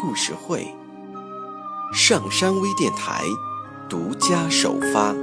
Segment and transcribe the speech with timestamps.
[0.00, 0.66] 故事会，
[1.92, 3.22] 上山微电台
[3.86, 5.14] 独家首发。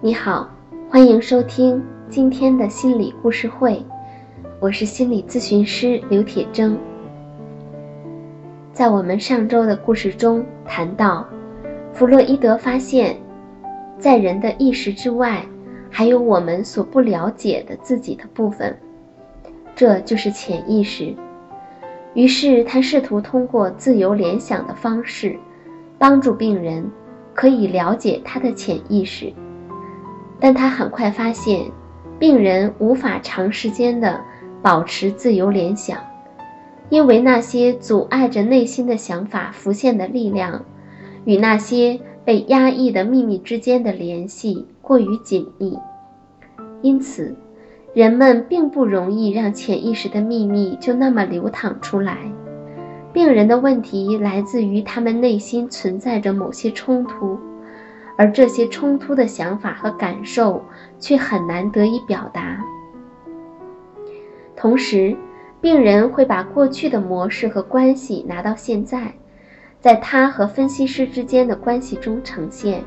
[0.00, 0.48] 你好，
[0.88, 3.84] 欢迎收听今天的心理故事会，
[4.58, 6.74] 我是心理咨询师刘铁铮。
[8.72, 11.28] 在我们上周的故事中谈到，
[11.92, 13.22] 弗洛伊德发现。
[14.04, 15.42] 在人的意识之外，
[15.90, 18.76] 还有我们所不了解的自己的部分，
[19.74, 21.14] 这就是潜意识。
[22.12, 25.34] 于是他试图通过自由联想的方式，
[25.96, 26.84] 帮助病人
[27.32, 29.32] 可以了解他的潜意识。
[30.38, 31.62] 但他很快发现，
[32.18, 34.20] 病人无法长时间的
[34.60, 35.96] 保持自由联想，
[36.90, 40.62] 因为那些阻碍着内心的想法浮现的力量，
[41.24, 41.98] 与那些。
[42.24, 45.78] 被压抑的秘密之间的联系过于紧密，
[46.80, 47.36] 因此，
[47.92, 52.16] 人们并不容易让潜意识的秘密就那么流淌出来。
[53.12, 57.38] 病人的问题来自于他们内心存在着某些冲突，
[58.16, 60.60] 而这些冲突的想法和感受
[60.98, 62.58] 却很难得以表达。
[64.56, 65.16] 同时，
[65.60, 69.12] 病人会把过去的模式和关系拿到现在。
[69.84, 72.82] 在他和分析师之间的关系中呈现。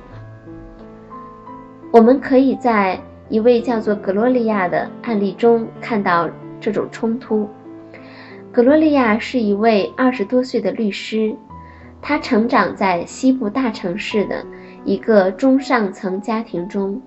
[1.92, 6.28] 我们可以在一位叫做格罗利亚的案例中看到
[6.59, 7.48] 这种冲突。
[8.52, 11.36] 格罗利亚是一位二十多岁的律师，
[12.02, 14.44] 他成长在西部大城市的
[14.84, 17.00] 一个中上层家庭中。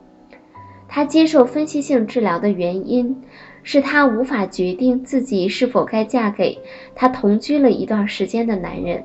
[0.86, 3.24] 他接受分析性治疗的原因
[3.64, 6.56] 是他无法决定自己是否该嫁给
[6.94, 9.02] 他同居了一段时间的男人。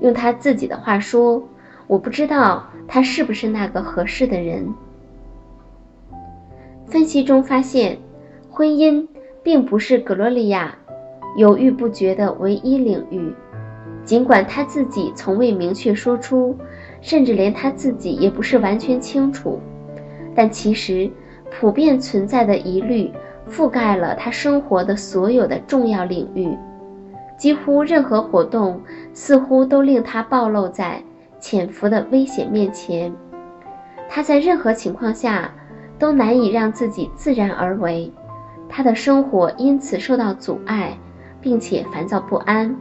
[0.00, 1.42] 用他自己的话说
[1.86, 4.72] ：“我不知道他是不是那个合适的人。”
[6.86, 7.98] 分析中发现，
[8.50, 9.06] 婚姻
[9.42, 10.74] 并不是格罗利亚
[11.36, 13.32] 犹豫不决的唯一领域。
[14.04, 16.56] 尽管他自己从未明确说出，
[17.02, 19.60] 甚至连他自己也不是完全清楚，
[20.34, 21.10] 但其实
[21.50, 23.12] 普遍存在的疑虑
[23.50, 26.56] 覆盖了他生活的所有的重要领域。
[27.36, 28.80] 几乎任何活动
[29.20, 31.02] 似乎都令他暴露在
[31.40, 33.12] 潜伏的危险面前。
[34.08, 35.52] 他在任何情况下
[35.98, 38.12] 都难以让自己自然而为，
[38.68, 40.96] 他的生活因此受到阻碍，
[41.40, 42.74] 并且烦躁不安。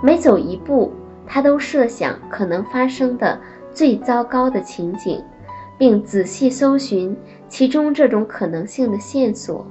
[0.00, 0.92] 每走一步，
[1.26, 3.36] 他都设想可能发生的
[3.72, 5.20] 最糟糕的情景，
[5.76, 7.16] 并仔细搜寻
[7.48, 9.66] 其中这种可能性的线索。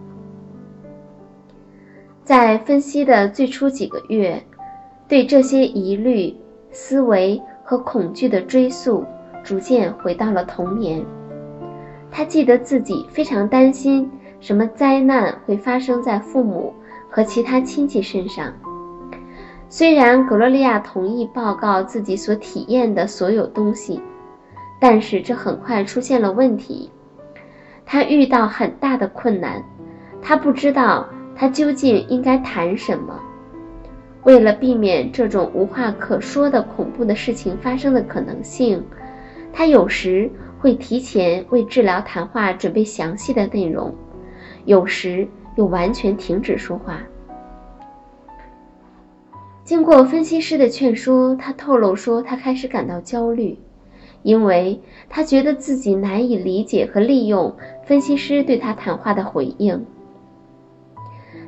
[2.25, 4.43] 在分析的最初几个月，
[5.07, 6.35] 对这些疑虑、
[6.71, 9.05] 思维和恐惧的追溯，
[9.43, 11.03] 逐渐回到了童年。
[12.11, 14.09] 他记得自己非常担心
[14.39, 16.73] 什么灾难会发生在父母
[17.09, 18.53] 和其他亲戚身上。
[19.69, 24.01] 虽然格洛利亚同意报告自己所体验的所有东西，
[24.79, 26.89] 但是这很快出现了问题。
[27.85, 29.63] 他遇到很大的困难，
[30.21, 31.07] 他不知道。
[31.39, 33.13] 他究竟应该谈什么？
[34.27, 38.83] 为了避免这种无话可说的恐怖的事情发生的可能性，
[39.53, 40.29] 他有时
[40.59, 43.95] 会提前为治疗谈话准备详细的内容，
[44.65, 47.01] 有时又完全停止说话。
[49.63, 53.57] 经过分析师的劝说，他透露说他开始感到焦虑，
[54.23, 57.55] 因为他觉得自己难以理解和利用
[57.85, 59.85] 分析师对他谈话的回应。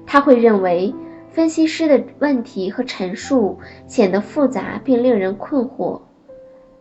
[0.06, 0.96] 他会认为
[1.32, 6.02] 分析师的问题和陈述显得复杂并令人困惑，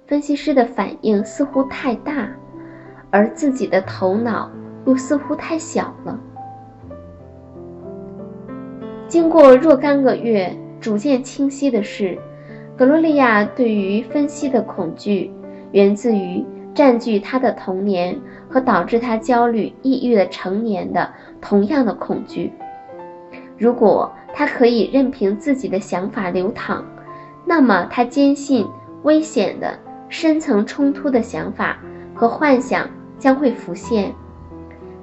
[0.06, 2.30] 分析师的反应似乎太大，
[3.10, 4.50] 而自己的头脑
[4.86, 6.18] 又似乎太小了。
[9.06, 12.18] 经过若干个月，逐渐清晰的是，
[12.76, 15.30] 格罗利亚对于分析的恐惧，
[15.72, 18.18] 源自于占据他的童年
[18.48, 22.50] 和导致他焦虑、抑郁的成年的同样的恐惧。
[23.58, 26.84] 如果他可以任凭自己的想法流淌，
[27.44, 28.66] 那么他坚信
[29.02, 29.76] 危险的、
[30.08, 31.76] 深层冲突的想法
[32.14, 32.88] 和幻想
[33.19, 34.14] 将会浮现。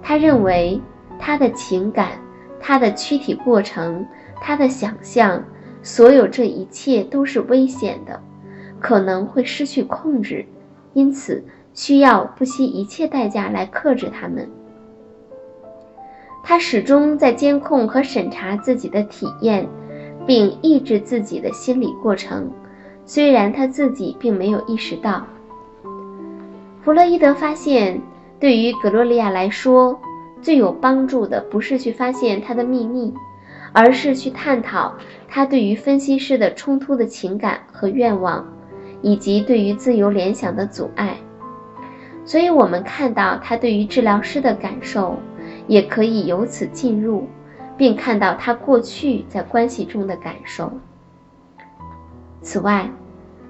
[0.01, 0.81] 他认为
[1.19, 2.11] 他的情感、
[2.59, 4.05] 他的躯体过程、
[4.39, 5.43] 他的想象，
[5.83, 8.21] 所有这一切都是危险的，
[8.79, 10.45] 可能会失去控制，
[10.93, 11.43] 因此
[11.73, 14.49] 需要不惜一切代价来克制他们。
[16.47, 19.67] 他始终在监控和审查自己的体验，
[20.27, 22.51] 并抑制自己的心理过程，
[23.03, 25.25] 虽然他自己并没有意识到。
[26.83, 27.99] 弗洛伊德发现，
[28.39, 29.99] 对于格洛丽亚来说，
[30.39, 33.11] 最有帮助的不是去发现她的秘密，
[33.73, 34.93] 而是去探讨
[35.27, 38.45] 她对于分析师的冲突的情感和愿望，
[39.01, 41.17] 以及对于自由联想的阻碍。
[42.23, 45.17] 所以，我们看到他对于治疗师的感受。
[45.67, 47.27] 也可以由此进入，
[47.77, 50.71] 并看到他过去在关系中的感受。
[52.41, 52.89] 此外，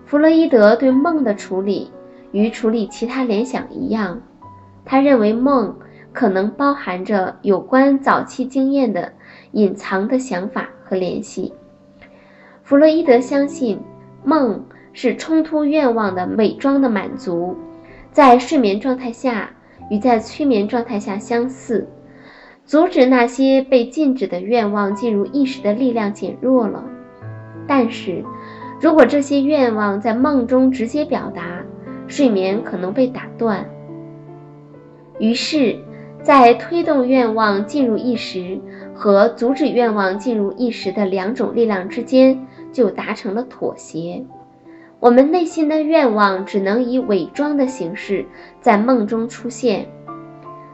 [0.06, 1.92] 弗洛伊德对梦的处理
[2.32, 4.22] 与处理其他联想一样，
[4.86, 5.76] 他认为梦
[6.14, 9.12] 可能包含着有关早期经验的
[9.52, 11.54] 隐藏的想法和联系。
[12.64, 13.80] 弗洛伊德相信
[14.24, 17.56] 梦是冲突愿望的伪装的满足，
[18.12, 19.50] 在睡眠状态下
[19.90, 21.88] 与在催眠状态下相似。
[22.66, 26.84] 阻止那些被禁止的愿望进入意识的力量减弱了，
[27.68, 28.24] 但是，
[28.82, 31.62] 如果这些愿望在梦中直接表达，
[32.08, 33.70] 睡眠可能被打断。
[35.20, 35.78] 于是，
[36.24, 38.60] 在推动愿望进入意识
[38.96, 44.26] 和阻止愿望进入意识的两种力量之间就达成了妥协。
[45.00, 48.26] 我们内心的愿望只能以伪装的形式
[48.60, 49.88] 在梦中出现，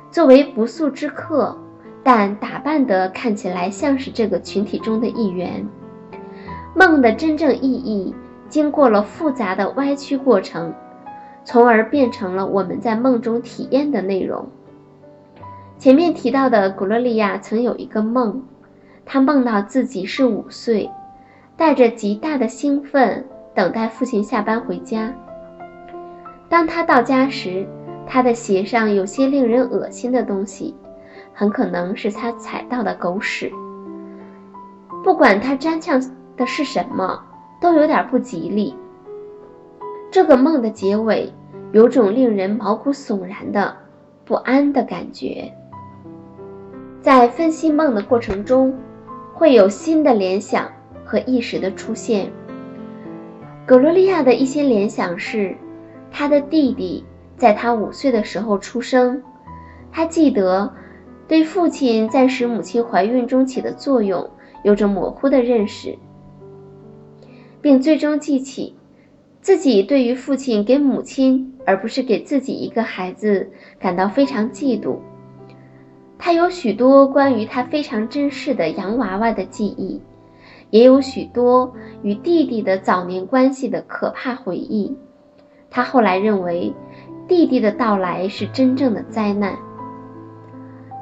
[0.10, 1.58] 作为不速之客。
[2.03, 5.68] 但打扮的看起来像是这个群体中的一员。
[6.75, 8.15] 梦的真正意义
[8.48, 10.74] 经过了复杂的歪曲过程，
[11.44, 14.48] 从而变成了我们在梦中体验的内容。
[15.77, 18.44] 前面提到的古洛利亚曾有一个梦，
[19.06, 20.89] 她梦到自己是五岁，
[21.57, 25.13] 带着极大的兴奋等待父亲下班回家。
[26.47, 27.68] 当他到家时，
[28.06, 30.75] 他的鞋上有些令人恶心的东西。
[31.33, 33.51] 很可能是他踩到的狗屎。
[35.04, 36.00] 不管他沾上
[36.38, 37.19] 的是什么，
[37.60, 38.75] 都有点不吉利。
[40.12, 41.33] 这个梦的结尾
[41.72, 43.75] 有种令人毛骨悚然的
[44.25, 45.51] 不安的感觉。
[47.01, 48.78] 在分析梦的过程中，
[49.33, 50.69] 会有新的联想
[51.04, 52.31] 和意识的出现。
[53.66, 55.56] 格罗利亚的一些联想是，
[56.12, 57.04] 他的弟弟
[57.38, 59.24] 在他五岁的时候出生，
[59.92, 60.72] 他记得。
[61.31, 64.30] 对父亲在使母亲怀孕中起的作用
[64.66, 65.98] 有着模糊的认识，
[67.62, 68.75] 并最终记起
[69.39, 73.50] 自己对于父亲给母亲而不是给自己一个孩子
[73.80, 74.98] 感到非常嫉妒。
[76.18, 80.01] 他有许多关于他非常珍视的洋娃娃的记忆，
[80.69, 81.74] 也有许多
[82.04, 84.94] 与弟弟的早年关系的可怕回忆。
[85.69, 86.74] 他后来认为，
[87.25, 89.57] 弟弟的到来是真正的灾难。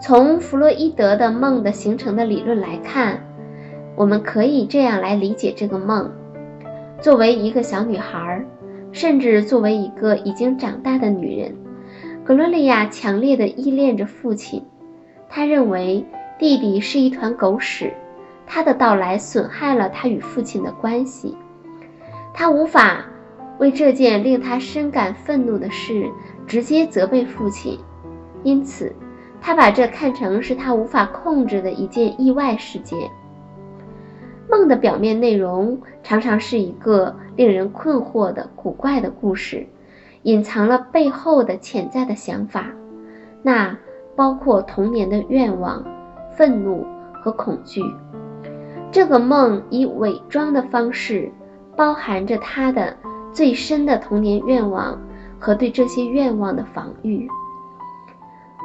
[0.02, 3.22] 从弗洛伊德的梦的形成的理论来看，
[3.98, 6.10] 我们可以这样来理解这个梦：
[7.02, 8.42] 作为一个小女孩，
[8.94, 11.54] 甚至作为一个已经长大的女人，
[12.24, 14.64] 格洛丽亚强烈的依恋着父亲。
[15.28, 16.06] 她认为
[16.40, 17.92] 弟弟是一团狗屎，
[18.48, 21.38] 他的到来损害了她与父亲的关系。
[22.34, 23.06] 她无法
[23.60, 26.10] 为这件令她深感愤怒的事
[26.48, 27.78] 直接责备父亲，
[28.44, 28.96] 因此。
[29.42, 33.10] 他把这看成是他无法控制的一件意外事件。
[34.50, 39.68] 梦的表面内容常常是一个令人困惑的古怪的故事，
[40.24, 42.66] 隐藏了背后的潜在的想法，
[43.44, 43.78] 那
[44.16, 45.86] 包括童年的愿望、
[46.36, 46.86] 愤怒
[47.22, 47.82] 和恐惧。
[48.92, 51.32] 这个梦以伪装的方式，
[51.76, 52.98] 包含着他的
[53.32, 55.00] 最深的童年愿望
[55.40, 57.28] 和对这些愿望的防御。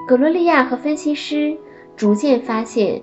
[0.06, 1.56] 格罗利亚和分析师
[1.96, 3.00] 逐渐发现，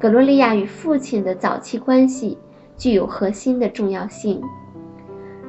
[0.00, 2.36] 格罗利亚与父亲的早期关系
[2.76, 4.42] 具有核心的重要性。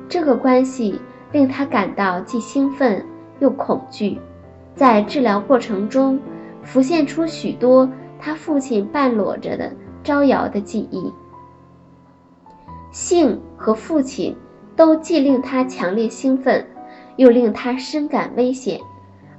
[0.07, 3.03] 这个关系令他感到既兴奋
[3.39, 4.19] 又恐惧。
[4.75, 6.19] 在治疗过程中，
[6.61, 7.89] 浮现出许多
[8.19, 11.11] 他父亲半裸着的招摇的记忆。
[12.91, 14.35] 性和父亲
[14.75, 16.63] 都既令他强烈兴奋，
[17.15, 18.79] 又令他深感危险，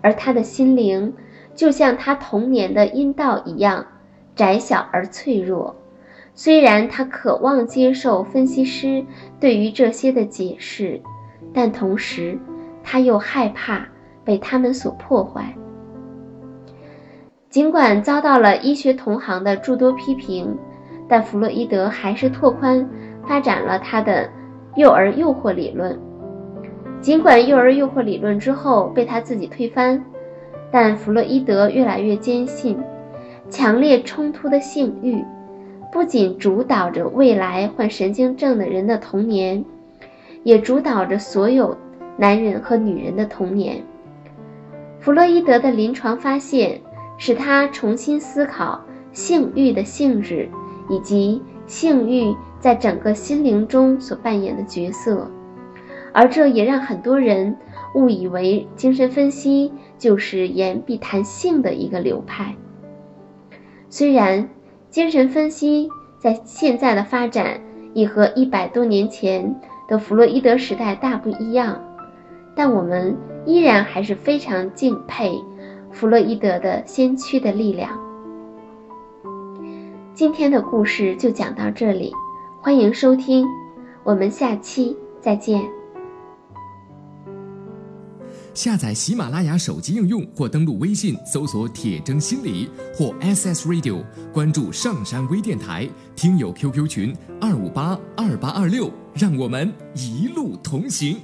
[0.01, 1.15] 而他的心灵。
[1.55, 3.85] 就像他童年的阴道一样
[4.35, 5.75] 窄小而脆弱，
[6.35, 9.05] 虽然他渴望接受分析师
[9.39, 11.01] 对于这些的解释，
[11.53, 12.39] 但同时
[12.83, 13.87] 他又害怕
[14.25, 15.55] 被他们所破坏。
[17.51, 20.57] 尽管遭到了医学同行的诸多批评，
[21.07, 22.89] 但弗洛伊德还是拓宽
[23.27, 24.27] 发展了他的
[24.77, 26.01] 幼儿诱惑理论。
[27.03, 30.03] 尽管幼儿诱惑理论之后被他自己推翻，
[30.73, 32.77] 但弗洛伊德越来越坚信，
[33.49, 35.23] 强烈冲突的性欲
[35.93, 39.65] 不仅主导着未来患神经症的人的童年，
[40.43, 41.77] 也主导着所有
[42.17, 43.81] 男人和女人的童年。
[44.99, 46.81] 弗洛伊德的临床发现。
[47.19, 48.81] 使他重新思考
[49.13, 50.49] 性欲的性质，
[50.91, 55.31] 以及性欲在整个心灵中所扮演的角色，
[56.13, 57.57] 而这也让很多人
[57.95, 62.57] 误以为精神分析就是言必谈性的一个流派。
[63.89, 64.51] 虽然
[64.91, 67.61] 精神分析在现在的发展
[67.95, 71.81] 已和一百多年前的弗洛伊德时代大不一样，
[72.57, 73.17] 但我们
[73.47, 75.41] 依然还是非常敬佩。
[75.93, 77.97] 弗洛伊德的先驱的力量。
[80.15, 82.13] 今天的故事就讲到这里，
[82.61, 83.47] 欢迎收听，
[84.03, 85.82] 我们下期再见。
[88.55, 101.17] 下载喜马拉雅手机应用或登录微信搜索“铁铮心理”或 SS Radio，关注上山微电台，听友 QQ 群二五八二八二六，让我们一路同行。